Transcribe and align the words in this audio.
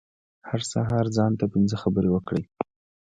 هر 0.49 0.61
سهار 0.71 1.05
ځان 1.15 1.31
ته 1.39 1.45
پنځه 1.53 1.75
خبرې 1.83 2.09
وکړئ. 2.11 2.43